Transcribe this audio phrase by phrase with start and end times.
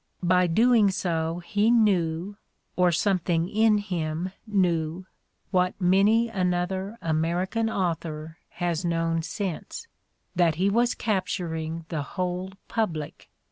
[0.23, 2.35] By doing so he knew,
[2.75, 5.05] or something in him knew,
[5.51, 9.85] what many another American author has known since,
[10.35, 13.29] that he was capturing the whole public.